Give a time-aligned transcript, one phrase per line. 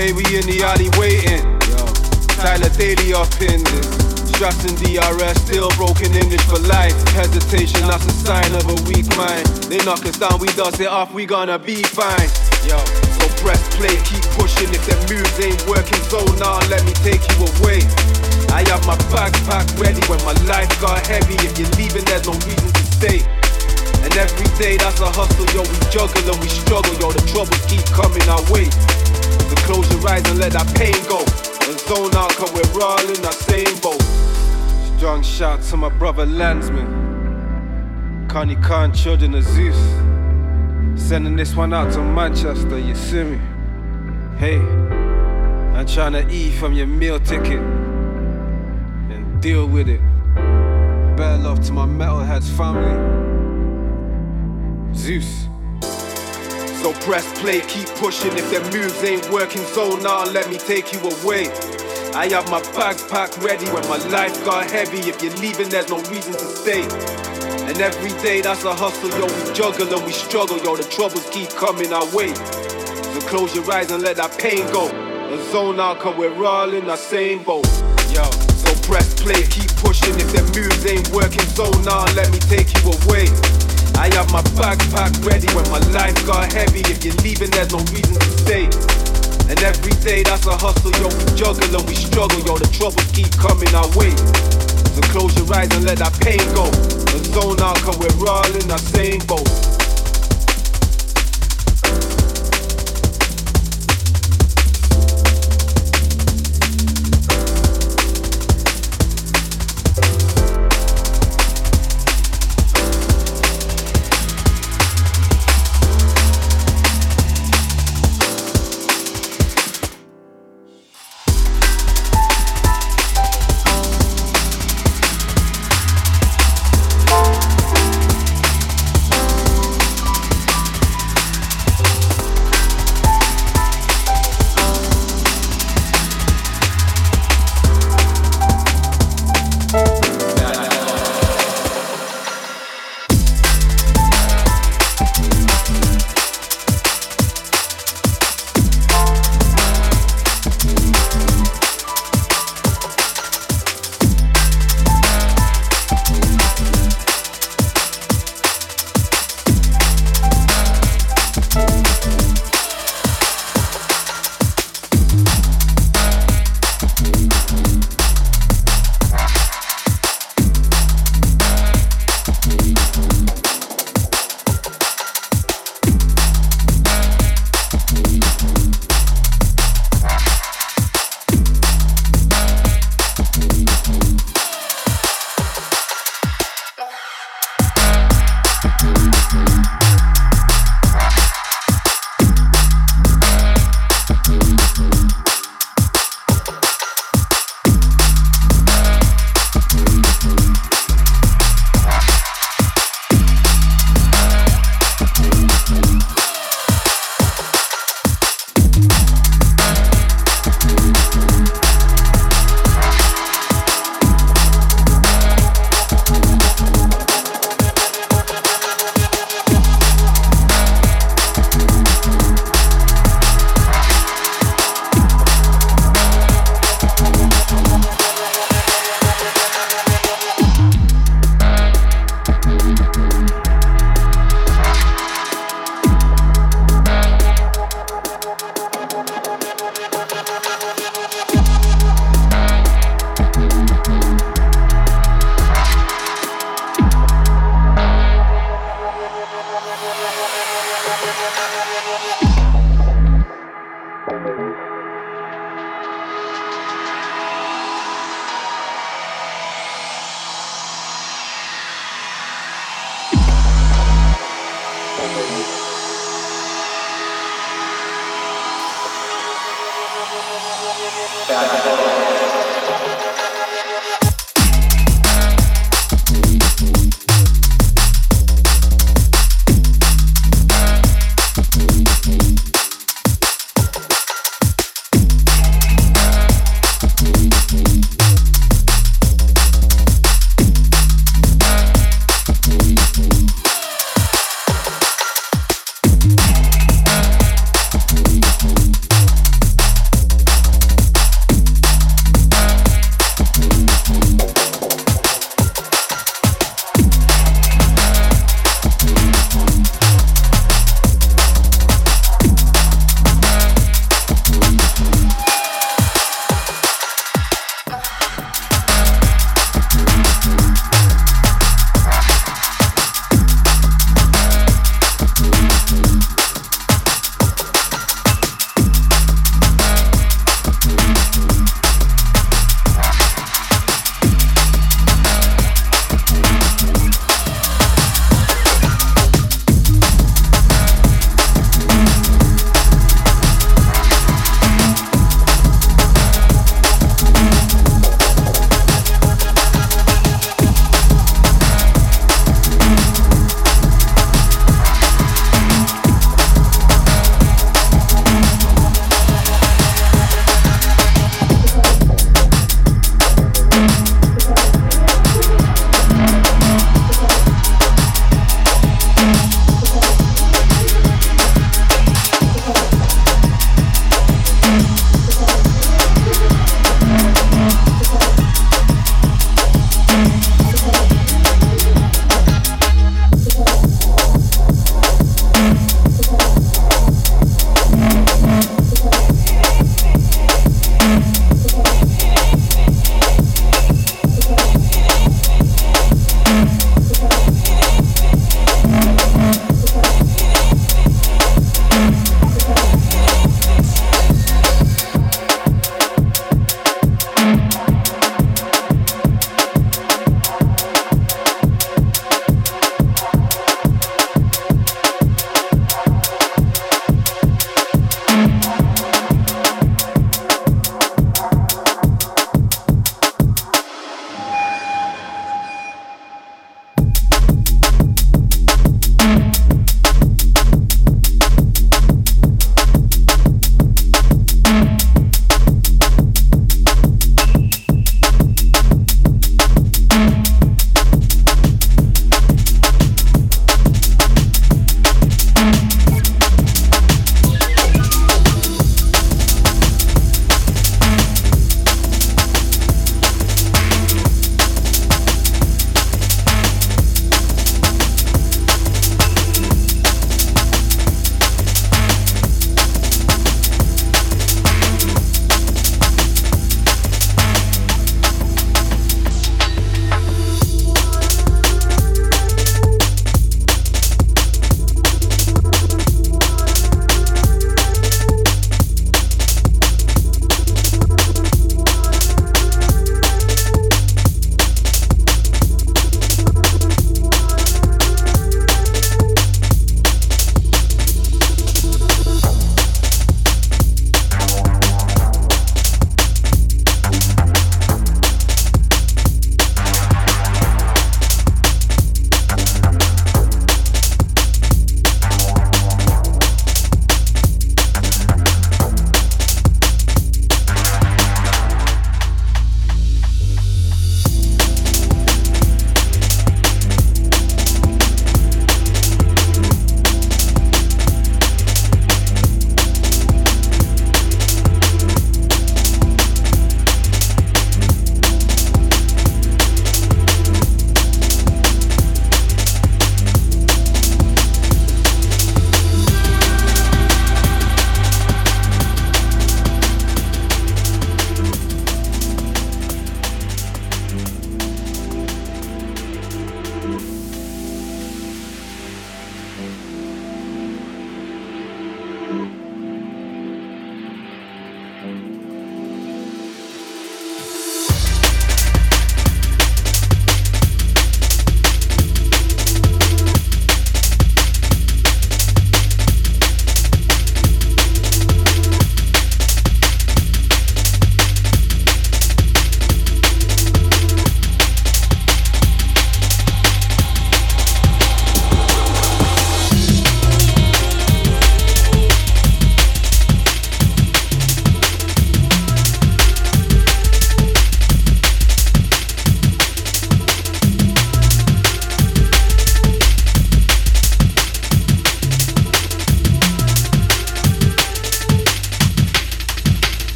[0.00, 1.44] We in the alley waiting.
[2.40, 3.84] Tyler Daley up in this.
[4.32, 6.96] Stressing DRS, still broken English for life.
[7.12, 9.44] Hesitation, that's a sign of a weak mind.
[9.68, 12.32] They knock us down, we dust it off, we gonna be fine.
[12.64, 14.72] Yo, so press play, keep pushing.
[14.72, 17.84] If the moves ain't working, so now let me take you away.
[18.56, 21.36] I have my backpack ready when my life got heavy.
[21.44, 23.20] If you're leaving, there's no reason to stay.
[24.00, 25.60] And every day that's a hustle, yo.
[25.60, 27.12] We juggle and we struggle, yo.
[27.12, 28.64] The troubles keep coming our way.
[29.50, 31.18] So close your eyes and let that pain go.
[31.68, 34.00] And zone out, cause we're all in the same boat.
[34.96, 36.86] Strong shout to my brother Landsman.
[38.28, 39.76] Konny Kon, children of Zeus.
[40.94, 43.38] Sending this one out to Manchester, you see me?
[44.38, 44.58] Hey,
[45.74, 47.58] I'm trying to eat from your meal ticket
[49.10, 50.00] and deal with it.
[51.16, 52.94] Better love to my metalheads family.
[54.94, 55.48] Zeus.
[56.80, 58.32] So press play, keep pushing.
[58.38, 61.52] If their moves ain't working, so now let me take you away.
[62.14, 65.00] I have my bags packed ready when my life got heavy.
[65.00, 66.82] If you're leaving, there's no reason to stay.
[67.68, 69.26] And every day that's a hustle, yo.
[69.26, 70.74] We juggle and we struggle, yo.
[70.74, 72.34] The troubles keep coming our way.
[72.34, 74.88] So close your eyes and let that pain go.
[74.88, 77.68] And zone out, cause we're all in the same boat.
[78.08, 80.14] Yo, so press play, keep pushing.
[80.16, 83.59] If the moves ain't working, so now let me take you away.
[83.96, 86.80] I have my backpack ready when my life got heavy.
[86.86, 88.64] If you're leaving, there's no reason to stay.
[89.48, 91.08] And every day that's a hustle, yo.
[91.08, 92.58] We juggle and we struggle, yo.
[92.58, 94.14] The troubles keep coming our way.
[94.94, 96.66] So close your eyes and let that pain go.
[97.14, 99.79] And zone out, cause we're all in the same boat.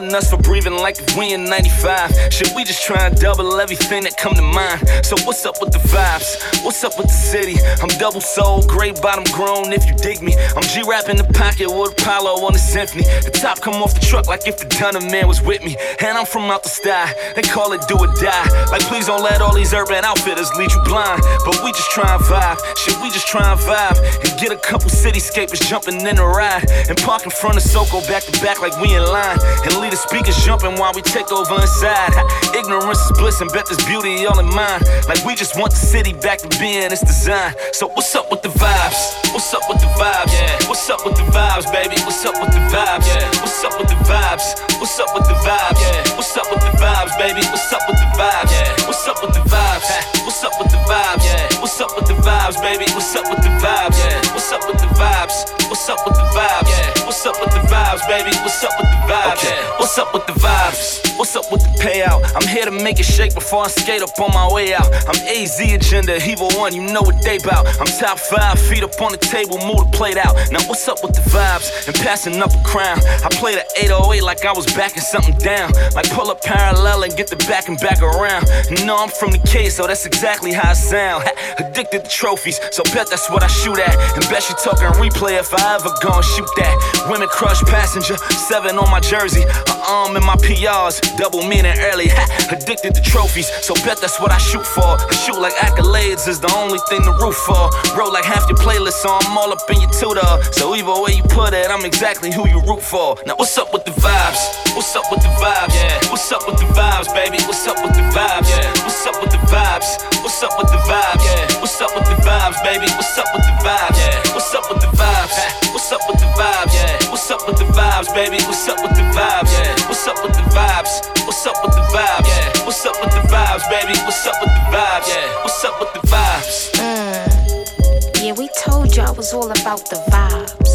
[0.00, 2.32] Pardon us for breathing like we in 95.
[2.32, 4.80] Shit, we just try and double everything that come to mind.
[5.04, 6.40] So what's up with the vibes?
[6.62, 7.56] What's up with the city?
[7.80, 10.36] I'm double soul, great bottom grown if you dig me.
[10.54, 13.02] I'm G-rap in the pocket with Apollo on the symphony.
[13.24, 15.76] The top come off the truck like if the Dunner man was with me.
[16.04, 18.44] And I'm from out the sky, they call it do or die.
[18.68, 21.24] Like please don't let all these urban outfitters lead you blind.
[21.48, 22.60] But we just try and vibe.
[22.76, 23.96] Shit, we just try and vibe.
[24.20, 26.68] And get a couple cityscapers jumping in a ride.
[26.92, 29.40] And park in front of Soko back to back like we in line.
[29.64, 32.12] And leave the speakers jumping while we take over inside.
[32.52, 34.84] Ignorance is bliss and bet there's beauty all in mind.
[35.08, 37.54] Like we just want the city back to being its design.
[37.72, 39.32] So what's up with the vibes?
[39.32, 40.32] What's up with the vibes?
[40.32, 40.68] Yeah.
[40.68, 42.00] What's up with the vibes, baby?
[42.02, 43.06] What's up with the vibes?
[43.06, 43.28] Yeah.
[43.40, 44.69] What's up with the vibes?
[44.80, 45.76] What's up with the vibes?
[45.76, 46.16] Yeah.
[46.16, 47.44] What's up with the vibes, baby?
[47.52, 48.48] What's up with the vibes?
[48.48, 48.86] Yeah.
[48.88, 49.84] What's up with the vibes?
[50.24, 51.24] What's up with the vibes?
[51.24, 51.60] Yeah.
[51.60, 52.86] What's up with the vibes, baby?
[52.96, 54.00] What's up with the vibes?
[54.00, 54.32] Yeah.
[54.32, 55.36] What's up with the vibes?
[55.68, 56.70] What's up with the vibes?
[56.72, 57.04] Yeah.
[57.04, 58.32] What's up with the vibes, baby?
[58.40, 59.44] What's up with the vibes?
[59.44, 59.60] Okay.
[59.76, 61.18] What's up with the vibes?
[61.18, 62.24] What's up with the payout?
[62.34, 64.88] I'm here to make it shake before I skate up on my way out.
[65.04, 67.66] I'm AZ agenda, evil one, you know what they bout.
[67.78, 70.32] I'm top five, feet up on the table, move the plate out.
[70.50, 72.98] Now what's up with the vibes and passing up a crown?
[73.04, 75.72] I play the 808 like I was backing something down.
[75.94, 78.46] Like pull up parallel and get the back and back around.
[78.70, 81.24] You know I'm from the K, so that's exactly how I sound.
[81.58, 83.94] Addicted to trophies, so bet that's what I shoot at.
[84.14, 87.06] And bet you talking replay if I ever gon' shoot that.
[87.10, 88.16] Women crush passenger,
[88.48, 92.08] seven on my jersey, a arm in my PRs, double meaning early.
[92.08, 94.98] Ha, addicted to trophies, so bet that's what I shoot for.
[94.98, 97.70] I shoot like accolades is the only thing to root for.
[97.96, 100.42] Roll like half your playlist, so I'm all up in your tutor.
[100.52, 103.16] So either way you put it, I'm exactly who you root for.
[103.26, 104.59] Now what's up with the vibes?
[104.80, 105.76] What's up with the vibes?
[105.76, 106.08] Yeah.
[106.08, 107.36] What's up with the vibes, baby?
[107.44, 108.48] What's up with the vibes?
[108.48, 108.64] Yeah.
[108.80, 109.84] What's up with the vibes?
[110.24, 111.20] What's up with the vibes?
[111.20, 111.60] Yeah.
[111.60, 112.88] What's up with the vibes, baby?
[112.96, 114.00] What's up with the vibes?
[114.00, 114.32] Yeah.
[114.32, 115.36] What's up with the vibes?
[115.68, 116.72] What's up with the vibes?
[116.72, 117.10] Yeah.
[117.12, 118.40] What's up with the vibes, baby?
[118.48, 119.52] What's up with the vibes?
[119.52, 119.76] Yeah.
[119.84, 120.92] What's up with the vibes?
[121.28, 122.24] What's up with the vibes?
[122.24, 122.64] Yeah.
[122.64, 123.94] What's up with the vibes, baby?
[124.08, 125.08] What's up with the vibes?
[125.12, 125.44] Yeah.
[125.44, 126.56] What's up with the vibes?
[126.80, 128.24] Mm.
[128.24, 130.72] Yeah, we told you I was all about the vibes.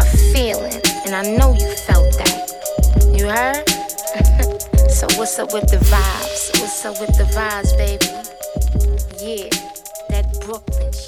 [0.00, 1.97] A feeling, and I know you felt that.
[3.18, 3.68] You heard?
[4.90, 6.60] so what's up with the vibes?
[6.60, 8.06] What's up with the vibes, baby?
[9.18, 9.48] Yeah,
[10.08, 11.07] that Brooklyn shit.